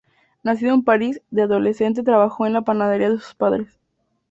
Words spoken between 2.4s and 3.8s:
en la panadería de sus padres.